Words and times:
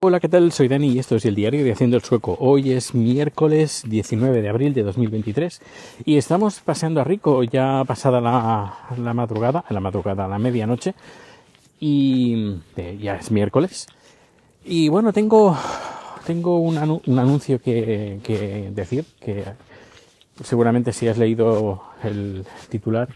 Hola, 0.00 0.20
¿qué 0.20 0.28
tal? 0.28 0.52
Soy 0.52 0.68
Dani 0.68 0.92
y 0.92 1.00
esto 1.00 1.16
es 1.16 1.24
el 1.24 1.34
diario 1.34 1.64
de 1.64 1.72
Haciendo 1.72 1.96
el 1.96 2.04
Sueco. 2.04 2.36
Hoy 2.38 2.70
es 2.70 2.94
miércoles 2.94 3.82
19 3.84 4.42
de 4.42 4.48
abril 4.48 4.72
de 4.72 4.84
2023 4.84 5.60
y 6.04 6.18
estamos 6.18 6.60
paseando 6.60 7.00
a 7.00 7.04
Rico 7.04 7.42
ya 7.42 7.82
pasada 7.84 8.20
la, 8.20 8.78
la 8.96 9.12
madrugada, 9.12 9.64
la 9.68 9.80
madrugada, 9.80 10.28
la 10.28 10.38
medianoche 10.38 10.94
y 11.80 12.60
eh, 12.76 12.96
ya 13.00 13.16
es 13.16 13.32
miércoles. 13.32 13.88
Y 14.64 14.88
bueno, 14.88 15.12
tengo, 15.12 15.58
tengo 16.24 16.60
un, 16.60 16.78
un 17.04 17.18
anuncio 17.18 17.60
que 17.60 18.20
decir, 18.72 19.04
que 19.18 19.46
seguramente 20.44 20.92
si 20.92 21.08
has 21.08 21.18
leído 21.18 21.82
el 22.04 22.46
titular 22.68 23.08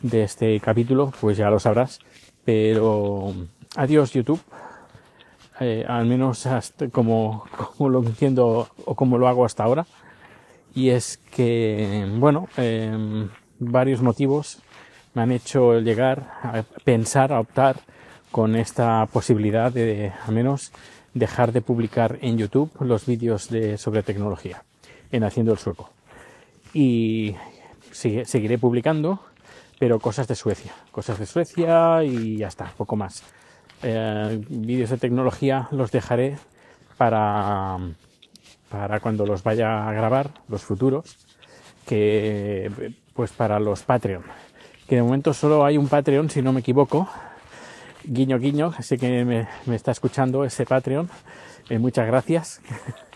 de 0.00 0.22
este 0.22 0.58
capítulo, 0.60 1.12
pues 1.20 1.36
ya 1.36 1.50
lo 1.50 1.58
sabrás. 1.60 1.98
Pero 2.46 3.34
adiós 3.76 4.14
YouTube 4.14 4.40
eh, 5.60 5.84
al 5.86 6.06
menos 6.06 6.46
hasta 6.46 6.88
como, 6.88 7.44
lo 7.78 8.02
entiendo 8.02 8.68
o 8.86 8.94
como 8.94 9.18
lo 9.18 9.28
hago 9.28 9.44
hasta 9.44 9.62
ahora. 9.62 9.86
Y 10.74 10.88
es 10.88 11.18
que, 11.30 12.08
bueno, 12.16 12.48
eh, 12.56 13.28
varios 13.58 14.00
motivos 14.00 14.62
me 15.12 15.22
han 15.22 15.32
hecho 15.32 15.78
llegar 15.80 16.32
a 16.42 16.62
pensar, 16.84 17.32
a 17.32 17.40
optar 17.40 17.80
con 18.30 18.56
esta 18.56 19.06
posibilidad 19.12 19.70
de, 19.70 20.12
al 20.26 20.34
menos, 20.34 20.72
dejar 21.12 21.52
de 21.52 21.60
publicar 21.60 22.18
en 22.22 22.38
YouTube 22.38 22.70
los 22.80 23.04
vídeos 23.04 23.50
de, 23.50 23.76
sobre 23.76 24.02
tecnología 24.02 24.62
en 25.12 25.24
Haciendo 25.24 25.52
el 25.52 25.58
Sueco. 25.58 25.90
Y 26.72 27.34
seguiré 27.92 28.56
publicando, 28.56 29.20
pero 29.78 29.98
cosas 29.98 30.26
de 30.26 30.36
Suecia, 30.36 30.72
cosas 30.90 31.18
de 31.18 31.26
Suecia 31.26 32.02
y 32.04 32.38
ya 32.38 32.48
está, 32.48 32.72
poco 32.78 32.96
más 32.96 33.24
eh, 33.82 34.42
vídeos 34.48 34.90
de 34.90 34.98
tecnología 34.98 35.68
los 35.70 35.90
dejaré 35.90 36.36
para, 36.96 37.78
para 38.68 39.00
cuando 39.00 39.24
los 39.24 39.42
vaya 39.42 39.88
a 39.88 39.92
grabar, 39.92 40.30
los 40.48 40.62
futuros, 40.62 41.16
que 41.86 42.70
pues 43.14 43.32
para 43.32 43.58
los 43.58 43.82
Patreon. 43.82 44.22
Que 44.86 44.96
de 44.96 45.02
momento 45.02 45.32
solo 45.32 45.64
hay 45.64 45.78
un 45.78 45.88
Patreon, 45.88 46.30
si 46.30 46.42
no 46.42 46.52
me 46.52 46.60
equivoco. 46.60 47.08
Guiño, 48.04 48.38
guiño, 48.38 48.72
sé 48.80 48.98
que 48.98 49.24
me, 49.24 49.74
está 49.74 49.92
escuchando 49.92 50.44
ese 50.44 50.66
Patreon. 50.66 51.08
Eh, 51.68 51.78
muchas 51.78 52.06
gracias. 52.06 52.60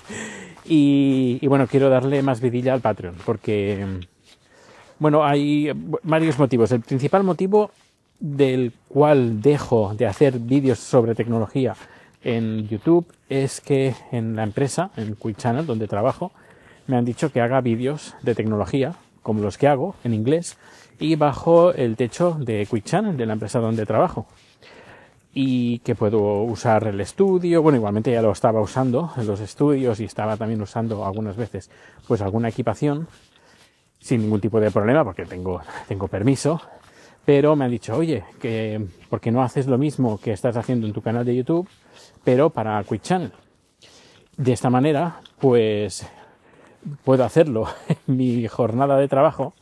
y, 0.64 1.38
y, 1.40 1.46
bueno, 1.46 1.66
quiero 1.66 1.90
darle 1.90 2.22
más 2.22 2.40
vidilla 2.40 2.74
al 2.74 2.80
Patreon, 2.80 3.16
porque, 3.26 4.00
bueno, 4.98 5.24
hay 5.24 5.70
varios 6.02 6.38
motivos. 6.38 6.72
El 6.72 6.80
principal 6.80 7.22
motivo 7.22 7.70
del 8.24 8.72
cual 8.88 9.42
dejo 9.42 9.94
de 9.94 10.06
hacer 10.06 10.38
vídeos 10.38 10.78
sobre 10.78 11.14
tecnología 11.14 11.76
en 12.22 12.66
YouTube 12.68 13.06
es 13.28 13.60
que 13.60 13.94
en 14.12 14.34
la 14.34 14.44
empresa, 14.44 14.90
en 14.96 15.14
Quick 15.14 15.36
Channel, 15.36 15.66
donde 15.66 15.86
trabajo, 15.86 16.32
me 16.86 16.96
han 16.96 17.04
dicho 17.04 17.30
que 17.30 17.42
haga 17.42 17.60
vídeos 17.60 18.14
de 18.22 18.34
tecnología, 18.34 18.94
como 19.22 19.42
los 19.42 19.58
que 19.58 19.68
hago 19.68 19.94
en 20.04 20.14
inglés, 20.14 20.56
y 20.98 21.16
bajo 21.16 21.74
el 21.74 21.96
techo 21.96 22.38
de 22.40 22.66
Quick 22.66 22.84
Channel, 22.84 23.18
de 23.18 23.26
la 23.26 23.34
empresa 23.34 23.58
donde 23.58 23.84
trabajo. 23.84 24.26
Y 25.34 25.80
que 25.80 25.94
puedo 25.94 26.44
usar 26.44 26.86
el 26.86 27.02
estudio, 27.02 27.60
bueno, 27.60 27.76
igualmente 27.76 28.10
ya 28.10 28.22
lo 28.22 28.32
estaba 28.32 28.62
usando 28.62 29.12
en 29.18 29.26
los 29.26 29.40
estudios 29.40 30.00
y 30.00 30.04
estaba 30.04 30.38
también 30.38 30.62
usando 30.62 31.04
algunas 31.04 31.36
veces 31.36 31.70
pues 32.08 32.22
alguna 32.22 32.48
equipación 32.48 33.06
sin 34.00 34.22
ningún 34.22 34.40
tipo 34.40 34.60
de 34.60 34.70
problema 34.70 35.04
porque 35.04 35.26
tengo, 35.26 35.60
tengo 35.88 36.08
permiso 36.08 36.60
pero 37.24 37.56
me 37.56 37.64
han 37.64 37.70
dicho, 37.70 37.96
oye, 37.96 38.24
que 38.40 38.86
¿por 39.08 39.20
qué 39.20 39.30
no 39.30 39.42
haces 39.42 39.66
lo 39.66 39.78
mismo 39.78 40.18
que 40.18 40.32
estás 40.32 40.56
haciendo 40.56 40.86
en 40.86 40.92
tu 40.92 41.02
canal 41.02 41.24
de 41.24 41.36
YouTube, 41.36 41.68
pero 42.22 42.50
para 42.50 42.82
Quick 42.84 43.02
Channel? 43.02 43.32
De 44.36 44.52
esta 44.52 44.68
manera, 44.68 45.20
pues 45.38 46.06
puedo 47.04 47.24
hacerlo 47.24 47.66
en 48.06 48.16
mi 48.16 48.46
jornada 48.46 48.96
de 48.98 49.08
trabajo, 49.08 49.54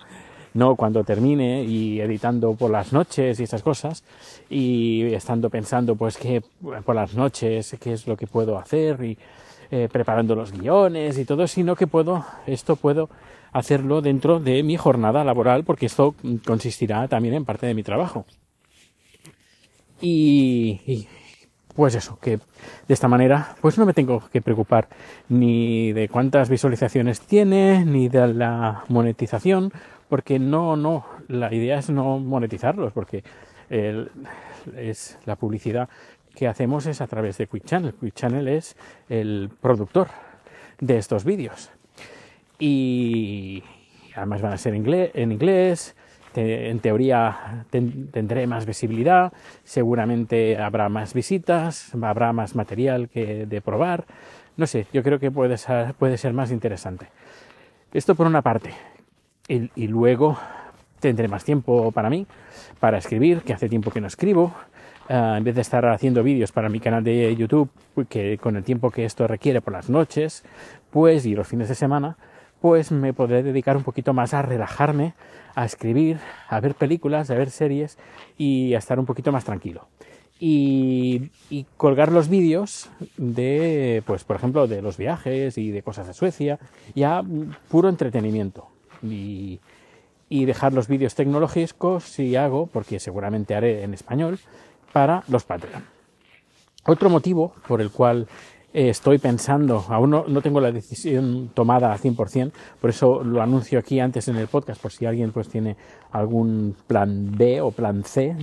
no 0.54 0.76
cuando 0.76 1.04
termine 1.04 1.64
y 1.64 2.00
editando 2.00 2.54
por 2.54 2.70
las 2.70 2.92
noches 2.92 3.38
y 3.40 3.44
esas 3.44 3.62
cosas, 3.62 4.04
y 4.50 5.12
estando 5.14 5.48
pensando, 5.48 5.94
pues, 5.94 6.16
que 6.16 6.42
por 6.84 6.94
las 6.94 7.14
noches, 7.14 7.76
qué 7.80 7.92
es 7.92 8.06
lo 8.06 8.16
que 8.16 8.26
puedo 8.26 8.58
hacer 8.58 9.02
y 9.04 9.18
eh, 9.70 9.88
preparando 9.90 10.34
los 10.34 10.52
guiones 10.52 11.16
y 11.16 11.24
todo, 11.24 11.46
sino 11.46 11.76
que 11.76 11.86
puedo, 11.86 12.24
esto 12.46 12.76
puedo 12.76 13.08
hacerlo 13.52 14.00
dentro 14.00 14.40
de 14.40 14.62
mi 14.62 14.76
jornada 14.76 15.24
laboral 15.24 15.64
porque 15.64 15.86
esto 15.86 16.14
consistirá 16.44 17.06
también 17.08 17.34
en 17.34 17.44
parte 17.44 17.66
de 17.66 17.74
mi 17.74 17.82
trabajo. 17.82 18.24
Y, 20.00 21.06
pues 21.76 21.94
eso, 21.94 22.18
que 22.20 22.38
de 22.88 22.94
esta 22.94 23.08
manera 23.08 23.54
pues 23.60 23.78
no 23.78 23.86
me 23.86 23.94
tengo 23.94 24.20
que 24.32 24.42
preocupar 24.42 24.88
ni 25.28 25.92
de 25.92 26.08
cuántas 26.08 26.48
visualizaciones 26.48 27.20
tiene, 27.20 27.84
ni 27.84 28.08
de 28.08 28.34
la 28.34 28.84
monetización, 28.88 29.72
porque 30.08 30.38
no, 30.38 30.76
no, 30.76 31.06
la 31.28 31.54
idea 31.54 31.78
es 31.78 31.88
no 31.88 32.18
monetizarlos, 32.18 32.92
porque 32.92 33.22
es 33.70 35.18
la 35.24 35.36
publicidad 35.36 35.88
que 36.34 36.48
hacemos 36.48 36.86
es 36.86 37.00
a 37.00 37.06
través 37.06 37.38
de 37.38 37.46
Quick 37.46 37.64
Channel. 37.64 37.94
Quick 37.94 38.14
Channel 38.14 38.48
es 38.48 38.76
el 39.08 39.50
productor 39.60 40.08
de 40.80 40.98
estos 40.98 41.24
vídeos 41.24 41.70
y 42.64 43.60
además 44.14 44.40
van 44.40 44.52
a 44.52 44.56
ser 44.56 44.72
en 44.72 45.32
inglés, 45.32 45.96
en 46.36 46.78
teoría 46.78 47.66
tendré 47.70 48.46
más 48.46 48.66
visibilidad, 48.66 49.32
seguramente 49.64 50.56
habrá 50.56 50.88
más 50.88 51.12
visitas, 51.12 51.92
habrá 52.00 52.32
más 52.32 52.54
material 52.54 53.08
que 53.08 53.46
de 53.46 53.60
probar, 53.60 54.04
no 54.56 54.68
sé, 54.68 54.86
yo 54.92 55.02
creo 55.02 55.18
que 55.18 55.32
puede 55.32 55.58
ser, 55.58 55.94
puede 55.94 56.16
ser 56.16 56.34
más 56.34 56.52
interesante. 56.52 57.08
Esto 57.92 58.14
por 58.14 58.28
una 58.28 58.42
parte. 58.42 58.70
Y, 59.48 59.88
luego 59.88 60.38
tendré 61.00 61.26
más 61.26 61.44
tiempo 61.44 61.90
para 61.90 62.08
mí, 62.08 62.28
para 62.78 62.98
escribir, 62.98 63.42
que 63.42 63.52
hace 63.52 63.68
tiempo 63.68 63.90
que 63.90 64.00
no 64.00 64.06
escribo. 64.06 64.54
Uh, 65.10 65.34
en 65.36 65.44
vez 65.44 65.56
de 65.56 65.62
estar 65.62 65.84
haciendo 65.86 66.22
vídeos 66.22 66.52
para 66.52 66.68
mi 66.68 66.78
canal 66.78 67.02
de 67.02 67.34
YouTube, 67.34 67.68
que 68.08 68.38
con 68.38 68.56
el 68.56 68.62
tiempo 68.62 68.92
que 68.92 69.04
esto 69.04 69.26
requiere 69.26 69.60
por 69.60 69.72
las 69.72 69.90
noches, 69.90 70.44
pues 70.90 71.26
y 71.26 71.34
los 71.34 71.48
fines 71.48 71.68
de 71.68 71.74
semana, 71.74 72.16
pues 72.62 72.92
me 72.92 73.12
podré 73.12 73.42
dedicar 73.42 73.76
un 73.76 73.82
poquito 73.82 74.14
más 74.14 74.34
a 74.34 74.40
relajarme, 74.40 75.14
a 75.56 75.64
escribir, 75.64 76.20
a 76.48 76.60
ver 76.60 76.76
películas, 76.76 77.28
a 77.28 77.34
ver 77.34 77.50
series 77.50 77.98
y 78.38 78.74
a 78.74 78.78
estar 78.78 79.00
un 79.00 79.04
poquito 79.04 79.32
más 79.32 79.44
tranquilo. 79.44 79.88
Y, 80.38 81.30
colgar 81.76 82.12
los 82.12 82.28
vídeos 82.28 82.88
de, 83.16 84.02
pues 84.06 84.22
por 84.22 84.36
ejemplo, 84.36 84.68
de 84.68 84.80
los 84.80 84.96
viajes 84.96 85.58
y 85.58 85.72
de 85.72 85.82
cosas 85.82 86.06
de 86.06 86.14
Suecia, 86.14 86.60
ya 86.94 87.22
puro 87.68 87.88
entretenimiento. 87.88 88.68
Y, 89.02 89.58
y 90.28 90.44
dejar 90.44 90.72
los 90.72 90.86
vídeos 90.86 91.16
tecnológicos, 91.16 92.04
si 92.04 92.36
hago, 92.36 92.66
porque 92.66 93.00
seguramente 93.00 93.56
haré 93.56 93.82
en 93.82 93.92
español, 93.92 94.38
para 94.92 95.24
los 95.26 95.42
Patreon. 95.44 95.84
Otro 96.86 97.10
motivo 97.10 97.54
por 97.66 97.80
el 97.80 97.90
cual 97.90 98.28
estoy 98.72 99.18
pensando, 99.18 99.84
aún 99.88 100.10
no, 100.10 100.24
no, 100.26 100.40
tengo 100.40 100.60
la 100.60 100.72
decisión 100.72 101.50
tomada 101.54 101.92
al 101.92 101.98
100%, 101.98 102.52
por 102.80 102.90
eso 102.90 103.22
lo 103.22 103.42
anuncio 103.42 103.78
aquí 103.78 104.00
antes 104.00 104.28
en 104.28 104.36
el 104.36 104.48
podcast, 104.48 104.80
por 104.80 104.92
si 104.92 105.06
alguien 105.06 105.32
pues 105.32 105.48
tiene 105.48 105.76
algún 106.10 106.74
plan 106.86 107.36
B 107.36 107.60
o 107.60 107.70
plan 107.70 108.04
C, 108.04 108.34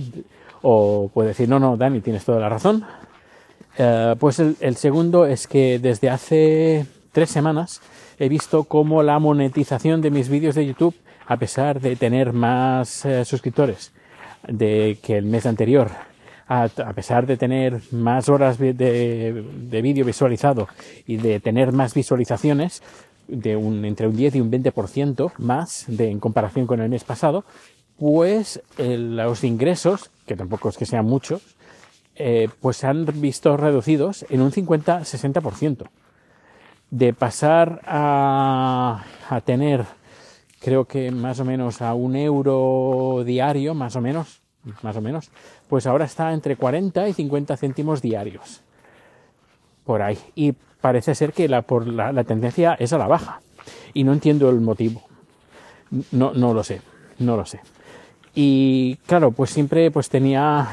o 0.62 1.10
puede 1.12 1.28
decir, 1.28 1.48
no, 1.48 1.58
no, 1.58 1.76
Dani, 1.76 2.00
tienes 2.00 2.24
toda 2.24 2.40
la 2.40 2.48
razón. 2.48 2.84
Eh, 3.78 4.14
pues 4.18 4.38
el, 4.38 4.56
el, 4.60 4.76
segundo 4.76 5.26
es 5.26 5.46
que 5.46 5.78
desde 5.78 6.10
hace 6.10 6.86
tres 7.12 7.30
semanas 7.30 7.80
he 8.18 8.28
visto 8.28 8.64
cómo 8.64 9.02
la 9.02 9.18
monetización 9.18 10.00
de 10.00 10.10
mis 10.10 10.28
vídeos 10.28 10.54
de 10.54 10.66
YouTube, 10.66 10.94
a 11.26 11.36
pesar 11.36 11.80
de 11.80 11.96
tener 11.96 12.32
más 12.32 13.04
eh, 13.04 13.24
suscriptores 13.24 13.92
de 14.46 14.98
que 15.02 15.16
el 15.16 15.24
mes 15.24 15.46
anterior, 15.46 15.90
a, 16.50 16.68
pesar 16.94 17.26
de 17.26 17.36
tener 17.36 17.80
más 17.92 18.28
horas 18.28 18.58
de, 18.58 18.74
de 18.74 19.82
vídeo 19.82 20.04
visualizado 20.04 20.66
y 21.06 21.16
de 21.16 21.38
tener 21.38 21.70
más 21.70 21.94
visualizaciones, 21.94 22.82
de 23.28 23.54
un, 23.54 23.84
entre 23.84 24.08
un 24.08 24.16
10 24.16 24.34
y 24.34 24.40
un 24.40 24.50
20% 24.50 25.32
más 25.38 25.84
de, 25.86 26.10
en 26.10 26.18
comparación 26.18 26.66
con 26.66 26.80
el 26.80 26.88
mes 26.88 27.04
pasado, 27.04 27.44
pues 27.96 28.60
los 28.78 29.44
ingresos, 29.44 30.10
que 30.26 30.34
tampoco 30.34 30.70
es 30.70 30.76
que 30.76 30.86
sean 30.86 31.04
muchos, 31.04 31.56
eh, 32.16 32.48
pues 32.60 32.78
se 32.78 32.88
han 32.88 33.06
visto 33.20 33.56
reducidos 33.56 34.26
en 34.28 34.40
un 34.40 34.50
50-60%. 34.50 35.88
De 36.90 37.12
pasar 37.12 37.80
a, 37.86 39.04
a 39.28 39.40
tener, 39.42 39.84
creo 40.58 40.86
que 40.86 41.12
más 41.12 41.38
o 41.38 41.44
menos 41.44 41.80
a 41.80 41.94
un 41.94 42.16
euro 42.16 43.22
diario, 43.24 43.74
más 43.74 43.94
o 43.94 44.00
menos, 44.00 44.40
más 44.82 44.96
o 44.96 45.00
menos, 45.00 45.30
pues 45.68 45.86
ahora 45.86 46.04
está 46.04 46.32
entre 46.32 46.56
40 46.56 47.08
y 47.08 47.12
50 47.12 47.56
céntimos 47.56 48.02
diarios. 48.02 48.60
Por 49.84 50.02
ahí. 50.02 50.18
Y 50.34 50.52
parece 50.80 51.14
ser 51.14 51.32
que 51.32 51.48
la, 51.48 51.62
por 51.62 51.86
la, 51.86 52.12
la 52.12 52.24
tendencia 52.24 52.74
es 52.74 52.92
a 52.92 52.98
la 52.98 53.06
baja. 53.06 53.40
Y 53.94 54.04
no 54.04 54.12
entiendo 54.12 54.48
el 54.50 54.60
motivo. 54.60 55.02
No, 56.12 56.32
no 56.32 56.54
lo 56.54 56.62
sé, 56.62 56.80
no 57.18 57.36
lo 57.36 57.44
sé. 57.44 57.60
Y 58.34 58.96
claro, 59.06 59.32
pues 59.32 59.50
siempre 59.50 59.90
pues 59.90 60.08
tenía, 60.08 60.68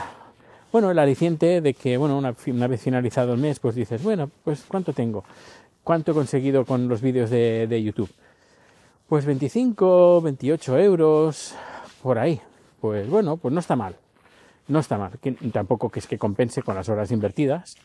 bueno, 0.72 0.92
el 0.92 1.00
aliciente 1.00 1.62
de 1.62 1.74
que, 1.74 1.98
bueno, 1.98 2.18
una, 2.18 2.36
una 2.48 2.68
vez 2.68 2.82
finalizado 2.82 3.34
el 3.34 3.40
mes, 3.40 3.60
pues 3.60 3.76
dices, 3.76 4.04
bueno, 4.04 4.30
pues 4.44 4.64
¿cuánto 4.68 4.94
tengo? 4.94 5.24
¿Cuánto 5.84 6.12
he 6.12 6.14
conseguido 6.14 6.66
con 6.66 6.88
los 6.88 7.02
vídeos 7.02 7.30
de, 7.30 7.66
de 7.68 7.82
YouTube? 7.82 8.10
Pues 9.08 9.26
25, 9.26 10.22
28 10.22 10.78
euros, 10.80 11.56
por 12.04 12.20
ahí. 12.20 12.40
Pues 12.88 13.10
bueno, 13.10 13.36
pues 13.36 13.54
no 13.54 13.60
está 13.60 13.76
mal. 13.76 13.98
No 14.70 14.80
está 14.80 14.98
mal. 14.98 15.12
tampoco 15.52 15.90
que 15.90 16.00
es 16.00 16.08
que 16.08 16.18
compense 16.18 16.62
con 16.62 16.74
las 16.74 16.88
horas 16.88 17.12
invertidas. 17.12 17.76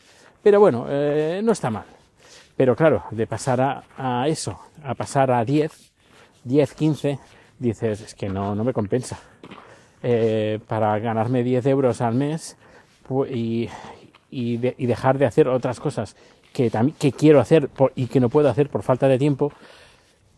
Pero 0.41 0.61
bueno, 0.61 0.85
eh, 0.87 1.41
no 1.43 1.51
está 1.51 1.69
mal. 1.69 1.83
Pero 2.55 2.73
claro, 2.73 3.03
de 3.11 3.27
pasar 3.27 3.83
a, 3.97 4.27
eso, 4.29 4.57
a 4.81 4.95
pasar 4.95 5.29
a 5.31 5.43
10, 5.43 5.91
10, 6.45 6.73
15, 6.73 7.19
dices, 7.59 7.99
es 7.99 8.15
que 8.15 8.29
no, 8.29 8.55
no 8.55 8.63
me 8.63 8.71
compensa. 8.71 9.19
Eh, 10.01 10.59
para 10.69 10.97
ganarme 10.99 11.43
10 11.43 11.65
euros 11.65 11.99
al 11.99 12.15
mes 12.15 12.55
y, 13.29 13.67
y, 14.31 14.59
y, 14.77 14.85
dejar 14.85 15.17
de 15.17 15.25
hacer 15.25 15.49
otras 15.49 15.81
cosas 15.81 16.15
que, 16.53 16.71
que 16.97 17.11
quiero 17.11 17.41
hacer 17.41 17.69
y 17.95 18.07
que 18.07 18.21
no 18.21 18.29
puedo 18.29 18.47
hacer 18.47 18.69
por 18.69 18.83
falta 18.83 19.09
de 19.09 19.17
tiempo, 19.17 19.51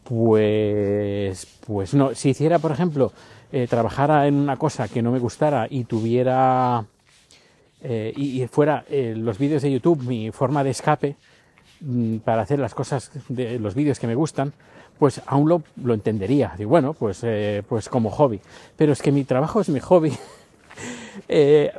pues, 0.04 1.60
pues 1.68 1.94
no. 1.94 2.16
Si 2.16 2.30
hiciera, 2.30 2.58
por 2.58 2.72
ejemplo, 2.72 3.12
eh, 3.52 3.68
trabajara 3.70 4.28
en 4.28 4.36
una 4.36 4.58
cosa 4.58 4.88
que 4.88 5.02
no 5.02 5.12
me 5.12 5.20
gustara 5.20 5.68
y 5.70 5.86
tuviera 5.86 6.86
eh, 7.82 8.14
y, 8.16 8.46
fuera 8.48 8.84
eh, 8.90 9.14
los 9.16 9.38
vídeos 9.38 9.62
de 9.62 9.72
YouTube 9.72 10.04
mi 10.04 10.32
forma 10.32 10.64
de 10.64 10.72
escape 10.72 11.16
mmm, 11.82 12.18
para 12.18 12.42
hacer 12.42 12.58
las 12.58 12.74
cosas 12.74 13.12
de 13.30 13.60
los 13.60 13.76
vídeos 13.76 14.00
que 14.00 14.08
me 14.08 14.16
gustan, 14.16 14.54
pues 14.98 15.22
aún 15.26 15.50
lo, 15.50 15.64
lo 15.84 15.94
entendería. 15.94 16.56
Bueno, 16.66 16.94
pues, 16.94 17.20
eh, 17.24 17.64
pues 17.68 17.90
como 17.90 18.10
hobby. 18.10 18.40
Pero 18.76 18.94
es 18.94 19.02
que 19.02 19.12
mi 19.12 19.24
trabajo 19.24 19.62
es 19.62 19.70
mi 19.70 19.80
hobby. 19.80 20.14
eh, 21.28 21.72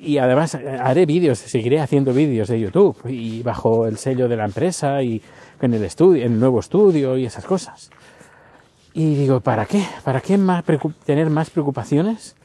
y 0.00 0.18
además 0.18 0.54
haré 0.54 1.06
vídeos, 1.06 1.38
seguiré 1.38 1.80
haciendo 1.80 2.12
vídeos 2.12 2.48
de 2.48 2.60
YouTube 2.60 2.96
y 3.06 3.42
bajo 3.42 3.86
el 3.86 3.98
sello 3.98 4.28
de 4.28 4.36
la 4.36 4.46
empresa 4.46 5.02
y 5.02 5.22
en 5.60 5.74
el 5.74 5.84
estudio, 5.84 6.24
en 6.24 6.32
el 6.32 6.40
nuevo 6.40 6.60
estudio 6.60 7.16
y 7.16 7.26
esas 7.26 7.44
cosas. 7.44 7.90
Y 8.94 9.14
digo, 9.14 9.40
¿para 9.40 9.64
qué? 9.66 9.86
¿Para 10.04 10.20
qué 10.20 10.36
más 10.36 10.64
tener 11.04 11.30
más 11.30 11.50
preocupaciones 11.50 12.36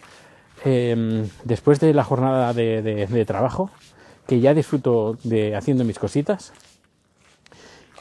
eh, 0.63 1.27
después 1.44 1.79
de 1.79 1.94
la 1.94 2.03
jornada 2.03 2.53
de, 2.53 3.25
trabajo? 3.27 3.69
Que 4.25 4.39
ya 4.39 4.53
disfruto 4.53 5.17
de 5.23 5.55
haciendo 5.55 5.83
mis 5.83 5.99
cositas. 5.99 6.53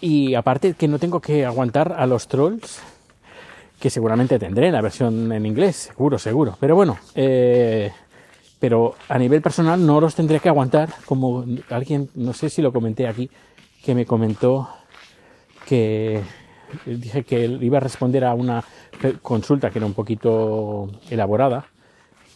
Y 0.01 0.35
aparte 0.35 0.75
que 0.75 0.89
no 0.89 0.99
tengo 0.99 1.21
que 1.21 1.45
aguantar 1.45 1.95
a 1.97 2.07
los 2.07 2.29
trolls, 2.29 2.81
que 3.81 3.91
seguramente 3.91 4.39
tendré 4.39 4.71
la 4.71 4.81
versión 4.81 5.33
en 5.33 5.47
inglés, 5.47 5.77
seguro, 5.77 6.19
seguro. 6.19 6.57
Pero 6.61 6.77
bueno, 6.77 6.99
eh, 7.15 7.91
pero 8.61 8.95
a 9.09 9.19
nivel 9.19 9.43
personal 9.43 9.85
no 9.85 10.01
los 10.01 10.15
tendré 10.15 10.39
que 10.41 10.49
aguantar, 10.49 10.91
como 11.07 11.45
alguien, 11.71 12.11
no 12.15 12.33
sé 12.33 12.49
si 12.49 12.63
lo 12.63 12.73
comenté 12.73 13.09
aquí, 13.09 13.31
que 13.83 13.95
me 13.95 14.07
comentó 14.07 14.69
que 15.67 16.23
dije 16.85 17.25
que 17.25 17.45
iba 17.45 17.79
a 17.79 17.81
responder 17.81 18.25
a 18.25 18.35
una 18.35 18.63
consulta 19.23 19.71
que 19.71 19.79
era 19.79 19.87
un 19.87 19.95
poquito 19.95 20.91
elaborada. 21.11 21.67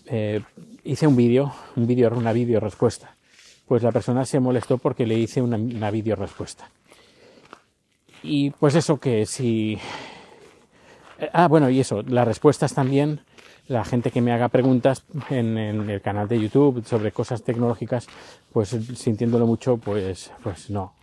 Eh, 0.06 0.40
hice 0.84 1.06
un 1.06 1.16
vídeo, 1.16 1.52
un 1.76 1.87
vídeo, 1.87 2.10
una 2.14 2.32
vídeo 2.32 2.60
respuesta. 2.60 3.16
Pues 3.66 3.82
la 3.82 3.92
persona 3.92 4.25
se 4.25 4.40
molestó 4.40 4.78
porque 4.78 5.06
le 5.06 5.19
hice 5.19 5.40
una, 5.40 5.56
una 5.56 5.90
vídeo 5.90 6.16
respuesta. 6.16 6.70
Y 8.22 8.50
pues 8.50 8.75
eso 8.75 8.98
que 8.98 9.26
si... 9.26 9.78
Ah, 11.32 11.48
bueno, 11.48 11.69
y 11.69 11.81
eso, 11.81 12.02
las 12.02 12.26
respuestas 12.26 12.75
también, 12.75 13.20
la 13.69 13.84
gente 13.84 14.10
que 14.10 14.20
me 14.20 14.32
haga 14.32 14.48
preguntas 14.48 15.04
en, 15.28 15.56
en, 15.58 15.90
el 15.90 16.00
canal 16.00 16.26
de 16.28 16.40
YouTube 16.40 16.84
sobre 16.84 17.12
cosas 17.12 17.43
tecnológicas, 17.43 18.06
pues 18.52 18.70
sintiéndolo 18.94 19.46
mucho, 19.46 19.76
pues, 19.76 20.32
pues 20.43 20.70
no. 20.70 20.94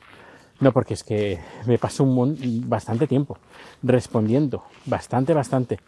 No, 0.60 0.72
porque 0.72 0.96
es 0.96 1.04
que 1.04 1.40
me 1.66 1.78
paso 1.78 2.04
un 2.04 2.68
bastante 2.68 3.08
tiempo 3.08 3.38
respondiendo, 3.84 4.64
bastante, 4.86 5.34
bastante. 5.34 5.80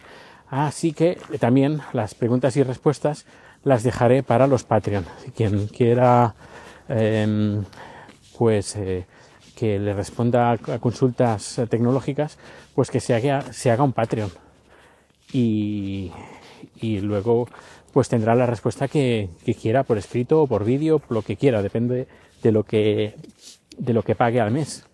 Así 0.50 0.94
que 0.94 1.18
también 1.39 1.81
las 1.94 2.16
preguntas 2.16 2.56
y 2.57 2.63
respuestas 2.63 3.25
las 3.63 3.83
dejaré 3.83 4.24
para 4.24 4.48
los 4.48 4.63
Patreon. 4.63 5.06
Quien 5.36 5.68
quiera, 5.68 6.36
eh, 6.88 7.62
pues... 8.38 8.75
Eh, 8.75 9.06
que 9.60 9.77
le 9.77 9.92
responda 9.92 10.51
a 10.51 10.80
consultas 10.80 11.60
tecnológicas, 11.69 12.38
pues 12.74 12.89
que 12.89 13.01
se 13.01 13.13
haga, 13.13 13.42
se 13.51 13.69
haga 13.69 13.83
un 13.83 13.92
Patreon. 13.92 14.31
Y, 15.33 16.13
y 16.77 17.01
luego 17.01 17.45
pues 17.92 18.07
tendrá 18.07 18.36
la 18.36 18.45
respuesta 18.45 18.88
que, 18.88 19.27
que 19.44 19.56
quiera 19.56 19.83
por 19.83 19.98
escrito 19.98 20.42
o 20.42 20.48
por 20.48 20.63
vídeo, 20.63 21.01
lo 21.10 21.24
que 21.24 21.36
quiera, 21.36 21.62
depende 21.62 22.07
de 22.42 22.51
lo 22.54 22.63
que, 22.63 23.16
de 23.80 23.94
lo 23.94 24.04
que 24.04 24.14
pague 24.14 24.40
al 24.40 24.52
mes. 24.52 24.86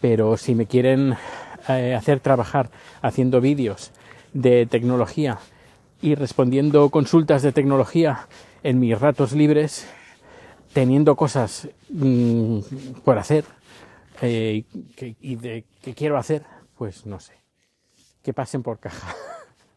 Pero 0.00 0.36
si 0.36 0.54
me 0.54 0.66
quieren 0.66 1.16
eh, 1.68 1.94
hacer 1.94 2.20
trabajar 2.20 2.70
haciendo 3.02 3.40
vídeos 3.40 3.90
de 4.32 4.66
tecnología 4.66 5.38
y 6.00 6.14
respondiendo 6.14 6.88
consultas 6.90 7.42
de 7.42 7.52
tecnología 7.52 8.28
en 8.62 8.78
mis 8.80 8.98
ratos 8.98 9.32
libres, 9.32 9.86
teniendo 10.72 11.16
cosas 11.16 11.68
mmm, 11.90 12.60
por 13.04 13.18
hacer 13.18 13.44
eh, 14.22 14.64
y 15.20 15.36
de 15.36 15.64
que 15.82 15.94
quiero 15.94 16.16
hacer, 16.16 16.42
pues 16.76 17.06
no 17.06 17.20
sé. 17.20 17.34
Que 18.22 18.32
pasen 18.32 18.62
por 18.62 18.78
caja. 18.78 19.14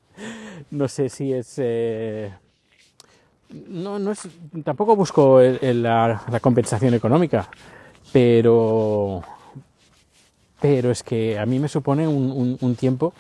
no 0.71 0.87
sé 0.87 1.09
si 1.09 1.33
es. 1.33 1.55
Eh, 1.57 2.33
no, 3.49 3.99
no 3.99 4.11
es. 4.11 4.27
Tampoco 4.63 4.95
busco 4.95 5.39
el, 5.39 5.83
la, 5.83 6.39
compensación 6.41 6.93
económica, 6.93 7.49
pero. 8.11 9.21
Pero 10.59 10.89
es 10.89 11.03
que 11.03 11.37
a 11.37 11.45
mí 11.45 11.59
me 11.59 11.67
supone 11.67 12.07
un, 12.07 12.75
tiempo 12.75 13.13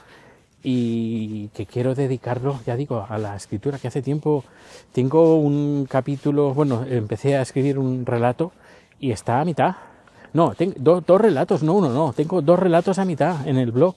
y 0.63 1.49
que 1.49 1.67
quiero 1.67 1.93
dedicarlo, 1.93 2.59
ya 2.65 2.75
digo, 2.75 3.05
a 3.07 3.19
la 3.19 3.35
escritura, 3.35 3.77
que 3.77 3.87
hace 3.87 4.01
tiempo 4.01 4.43
tengo 4.91 5.35
un 5.35 5.87
capítulo, 5.87 6.55
bueno, 6.55 6.83
empecé 6.89 7.37
a 7.37 7.43
escribir 7.43 7.77
un 7.77 8.07
relato 8.07 8.53
y 8.99 9.11
está 9.11 9.39
a 9.39 9.45
mitad. 9.45 9.75
No, 10.33 10.55
tengo 10.55 10.73
do, 10.77 11.01
dos 11.01 11.21
relatos, 11.21 11.61
no 11.61 11.73
uno, 11.73 11.89
no, 11.89 12.11
tengo 12.13 12.41
dos 12.41 12.57
relatos 12.57 12.97
a 12.97 13.05
mitad 13.05 13.47
en 13.47 13.57
el 13.57 13.71
blog, 13.71 13.95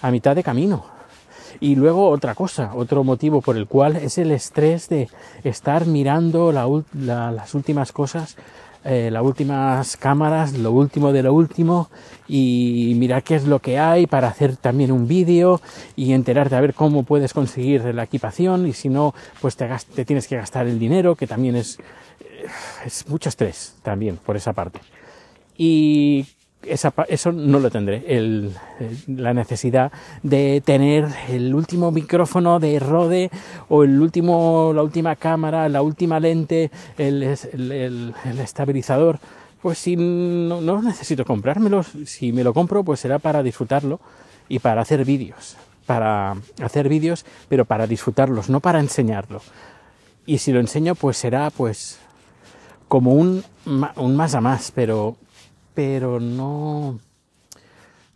a 0.00 0.10
mitad 0.10 0.34
de 0.34 0.42
camino. 0.42 0.84
Y 1.60 1.76
luego 1.76 2.08
otra 2.08 2.34
cosa, 2.34 2.72
otro 2.74 3.04
motivo 3.04 3.40
por 3.40 3.56
el 3.56 3.66
cual 3.66 3.96
es 3.96 4.18
el 4.18 4.30
estrés 4.30 4.88
de 4.88 5.08
estar 5.44 5.86
mirando 5.86 6.52
la, 6.52 6.66
la, 6.94 7.32
las 7.32 7.54
últimas 7.54 7.92
cosas 7.92 8.36
eh, 8.84 9.10
las 9.12 9.22
últimas 9.22 9.96
cámaras, 9.96 10.54
lo 10.54 10.72
último 10.72 11.12
de 11.12 11.22
lo 11.22 11.32
último 11.32 11.88
y 12.26 12.94
mirar 12.96 13.22
qué 13.22 13.36
es 13.36 13.44
lo 13.44 13.60
que 13.60 13.78
hay 13.78 14.08
para 14.08 14.26
hacer 14.26 14.56
también 14.56 14.90
un 14.90 15.06
vídeo 15.06 15.60
y 15.94 16.12
enterarte 16.12 16.56
a 16.56 16.60
ver 16.60 16.74
cómo 16.74 17.04
puedes 17.04 17.32
conseguir 17.32 17.84
la 17.94 18.02
equipación 18.02 18.66
y 18.66 18.72
si 18.72 18.88
no, 18.88 19.14
pues 19.40 19.54
te, 19.54 19.68
te 19.94 20.04
tienes 20.04 20.26
que 20.26 20.34
gastar 20.34 20.66
el 20.66 20.80
dinero, 20.80 21.14
que 21.14 21.28
también 21.28 21.54
es, 21.54 21.78
eh, 22.18 22.46
es 22.84 23.06
mucho 23.08 23.28
estrés 23.28 23.76
también 23.84 24.16
por 24.16 24.36
esa 24.36 24.52
parte. 24.52 24.80
Y 25.56 26.26
eso 26.64 27.32
no 27.32 27.58
lo 27.58 27.70
tendré, 27.70 28.04
la 29.06 29.34
necesidad 29.34 29.92
de 30.22 30.62
tener 30.64 31.08
el 31.28 31.54
último 31.54 31.90
micrófono 31.90 32.60
de 32.60 32.78
Rode 32.78 33.30
o 33.68 33.84
el 33.84 34.00
último, 34.00 34.72
la 34.74 34.82
última 34.82 35.16
cámara, 35.16 35.68
la 35.68 35.82
última 35.82 36.20
lente, 36.20 36.70
el, 36.98 37.22
estabilizador. 38.40 39.18
Pues 39.60 39.78
si 39.78 39.96
no, 39.96 40.60
no, 40.60 40.82
necesito 40.82 41.24
comprármelo, 41.24 41.84
si 42.04 42.32
me 42.32 42.42
lo 42.42 42.52
compro, 42.52 42.82
pues 42.82 43.00
será 43.00 43.18
para 43.18 43.42
disfrutarlo 43.42 44.00
y 44.48 44.58
para 44.58 44.82
hacer 44.82 45.04
vídeos. 45.04 45.56
Para 45.86 46.36
hacer 46.62 46.88
vídeos, 46.88 47.24
pero 47.48 47.64
para 47.64 47.86
disfrutarlos, 47.86 48.48
no 48.48 48.60
para 48.60 48.80
enseñarlo. 48.80 49.40
Y 50.26 50.38
si 50.38 50.52
lo 50.52 50.60
enseño, 50.60 50.94
pues 50.94 51.16
será 51.16 51.50
pues 51.50 51.98
como 52.88 53.14
un, 53.14 53.44
un 53.96 54.16
más 54.16 54.34
a 54.34 54.40
más, 54.40 54.72
pero 54.72 55.16
pero 55.74 56.20
no, 56.20 56.98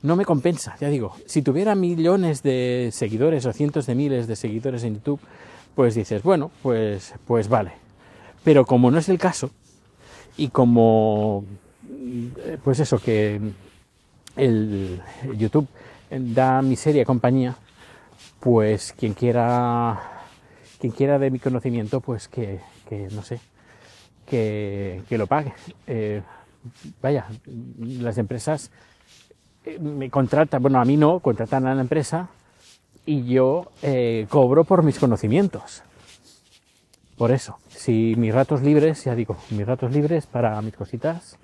no 0.02 0.16
me 0.16 0.24
compensa, 0.24 0.76
ya 0.80 0.88
digo. 0.88 1.16
Si 1.26 1.42
tuviera 1.42 1.74
millones 1.74 2.42
de 2.42 2.90
seguidores 2.92 3.46
o 3.46 3.52
cientos 3.52 3.86
de 3.86 3.94
miles 3.94 4.26
de 4.26 4.36
seguidores 4.36 4.84
en 4.84 4.94
YouTube, 4.94 5.20
pues 5.74 5.94
dices, 5.94 6.22
bueno, 6.22 6.50
pues, 6.62 7.14
pues 7.26 7.48
vale. 7.48 7.72
Pero 8.44 8.64
como 8.64 8.90
no 8.90 8.98
es 8.98 9.08
el 9.08 9.18
caso, 9.18 9.50
y 10.36 10.48
como, 10.48 11.44
pues 12.62 12.80
eso, 12.80 12.98
que 12.98 13.40
el 14.36 15.02
YouTube 15.36 15.66
da 16.10 16.62
miseria 16.62 17.04
compañía, 17.04 17.56
pues 18.40 18.94
quien 18.96 19.14
quiera, 19.14 20.22
quien 20.78 20.92
quiera 20.92 21.18
de 21.18 21.30
mi 21.30 21.38
conocimiento, 21.38 22.00
pues 22.00 22.28
que, 22.28 22.60
que 22.88 23.08
no 23.10 23.22
sé, 23.22 23.40
que, 24.26 25.02
que 25.08 25.18
lo 25.18 25.26
pague. 25.26 25.52
Eh, 25.86 26.22
vaya, 27.02 27.26
las 27.78 28.18
empresas 28.18 28.70
eh, 29.64 29.78
me 29.78 30.10
contratan, 30.10 30.62
bueno, 30.62 30.80
a 30.80 30.84
mí 30.84 30.96
no, 30.96 31.20
contratan 31.20 31.66
a 31.66 31.74
la 31.74 31.80
empresa 31.80 32.28
y 33.04 33.24
yo 33.24 33.70
eh, 33.82 34.26
cobro 34.28 34.64
por 34.64 34.82
mis 34.82 34.98
conocimientos. 34.98 35.82
por 37.16 37.30
eso, 37.30 37.58
si 37.68 38.14
mis 38.16 38.34
ratos 38.34 38.62
libres, 38.62 39.04
ya 39.04 39.14
digo, 39.14 39.36
mis 39.50 39.66
ratos 39.66 39.92
libres 39.92 40.26
para 40.26 40.60
mis 40.60 40.74
cositas, 40.74 41.38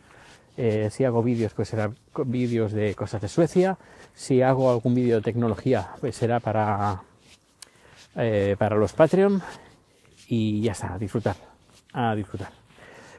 eh, 0.57 0.91
si 0.91 1.05
hago 1.05 1.23
vídeos, 1.23 1.53
pues 1.55 1.69
será 1.69 1.91
vídeos 2.27 2.73
de 2.73 2.95
cosas 2.95 3.23
de 3.23 3.29
Suecia. 3.29 3.79
Si 4.15 4.43
hago 4.43 4.71
algún 4.71 4.95
vídeo 4.95 5.17
de 5.17 5.23
tecnología, 5.23 5.91
pues 6.01 6.17
será 6.17 6.41
para, 6.41 7.03
eh, 8.17 8.57
para 8.59 8.77
los 8.77 8.93
Patreon. 8.93 9.43
Y 10.29 10.61
ya 10.63 10.73
está, 10.73 10.95
a 10.95 10.99
disfrutar, 10.99 11.37
a 11.93 12.15
disfrutar. 12.15 12.62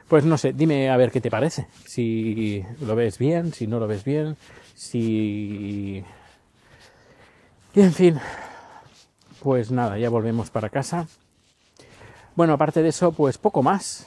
Pues 0.08 0.24
no 0.24 0.36
sé, 0.36 0.52
dime 0.52 0.90
a 0.90 0.96
ver 0.96 1.10
qué 1.10 1.20
te 1.20 1.30
parece. 1.30 1.66
Si 1.86 2.64
lo 2.80 2.94
ves 2.94 3.18
bien, 3.18 3.52
si 3.52 3.66
no 3.66 3.78
lo 3.78 3.86
ves 3.86 4.04
bien, 4.04 4.36
si... 4.74 6.04
Y 7.74 7.80
en 7.80 7.92
fin, 7.92 8.20
pues 9.42 9.70
nada, 9.70 9.98
ya 9.98 10.10
volvemos 10.10 10.50
para 10.50 10.68
casa. 10.68 11.08
Bueno, 12.36 12.52
aparte 12.52 12.82
de 12.82 12.90
eso, 12.90 13.12
pues 13.12 13.38
poco 13.38 13.62
más. 13.62 14.06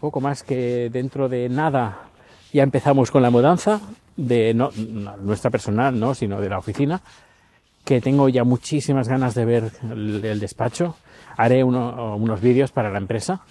Poco 0.00 0.20
más 0.20 0.42
que 0.42 0.90
dentro 0.90 1.28
de 1.28 1.48
nada 1.48 2.08
ya 2.52 2.62
empezamos 2.62 3.10
con 3.10 3.22
la 3.22 3.30
mudanza 3.30 3.80
de 4.16 4.54
no, 4.54 4.70
nuestra 5.20 5.50
personal, 5.50 5.98
no, 5.98 6.14
sino 6.14 6.40
de 6.40 6.48
la 6.48 6.58
oficina, 6.58 7.00
que 7.84 8.00
tengo 8.00 8.28
ya 8.28 8.44
muchísimas 8.44 9.08
ganas 9.08 9.34
de 9.34 9.44
ver 9.44 9.72
el, 9.82 10.38
despacho. 10.38 10.96
Haré 11.36 11.64
unos 11.64 12.40
vídeos 12.40 12.70
para 12.70 12.90
la 12.90 12.98
empresa 12.98 13.42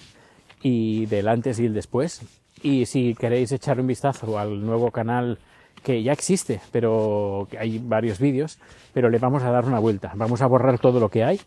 y 0.63 1.05
del 1.05 1.27
antes 1.27 1.59
y 1.59 1.65
el 1.65 1.73
después. 1.73 2.21
Y 2.63 2.85
si 2.87 3.13
queréis 3.13 3.51
echar 3.51 3.79
un 3.79 3.87
vistazo 3.87 4.39
al 4.39 4.65
nuevo 4.65 4.89
canal 4.89 5.37
que 5.83 6.01
ya 6.01 6.13
existe, 6.13 6.61
pero 6.71 7.47
hay 7.59 7.77
varios 7.77 8.17
vídeos, 8.17 8.57
pero 8.93 9.09
le 9.09 9.19
vamos 9.19 9.43
a 9.43 9.51
dar 9.51 9.65
una 9.65 9.79
vuelta. 9.79 10.13
Vamos 10.15 10.41
a 10.41 10.47
borrar 10.47 10.79
todo 10.79 10.99
lo 10.99 11.09
que 11.09 11.23
hay 11.23 11.41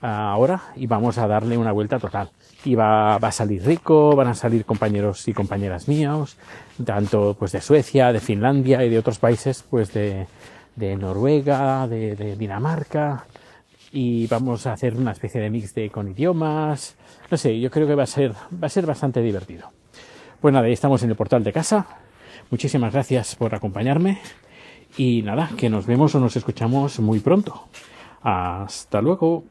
ahora 0.00 0.62
y 0.76 0.86
vamos 0.86 1.18
a 1.18 1.26
darle 1.26 1.56
una 1.56 1.72
vuelta 1.72 1.98
total. 1.98 2.30
Y 2.64 2.74
va, 2.74 3.18
va, 3.18 3.28
a 3.28 3.32
salir 3.32 3.64
rico, 3.64 4.16
van 4.16 4.28
a 4.28 4.34
salir 4.34 4.64
compañeros 4.64 5.28
y 5.28 5.34
compañeras 5.34 5.86
míos, 5.86 6.36
tanto 6.82 7.36
pues 7.38 7.52
de 7.52 7.60
Suecia, 7.60 8.12
de 8.12 8.20
Finlandia 8.20 8.82
y 8.84 8.88
de 8.88 8.98
otros 8.98 9.18
países, 9.18 9.64
pues 9.68 9.92
de, 9.92 10.26
de 10.76 10.96
Noruega, 10.96 11.86
de, 11.86 12.16
de, 12.16 12.36
Dinamarca, 12.36 13.26
y 13.94 14.26
vamos 14.26 14.66
a 14.66 14.72
hacer 14.72 14.96
una 14.96 15.12
especie 15.12 15.40
de 15.40 15.50
mix 15.50 15.72
de 15.72 15.88
con 15.88 16.08
idiomas. 16.08 16.96
No 17.30 17.36
sé, 17.36 17.60
yo 17.60 17.70
creo 17.70 17.86
que 17.86 17.94
va 17.94 18.02
a 18.02 18.06
ser, 18.06 18.32
va 18.32 18.66
a 18.66 18.68
ser 18.68 18.86
bastante 18.86 19.22
divertido. 19.22 19.68
Pues 20.40 20.52
nada, 20.52 20.66
ahí 20.66 20.72
estamos 20.72 21.04
en 21.04 21.10
el 21.10 21.16
portal 21.16 21.44
de 21.44 21.52
casa. 21.52 21.86
Muchísimas 22.50 22.92
gracias 22.92 23.36
por 23.36 23.54
acompañarme. 23.54 24.18
Y 24.98 25.22
nada, 25.22 25.48
que 25.56 25.70
nos 25.70 25.86
vemos 25.86 26.12
o 26.16 26.20
nos 26.20 26.34
escuchamos 26.34 26.98
muy 26.98 27.20
pronto. 27.20 27.68
Hasta 28.20 29.00
luego. 29.00 29.44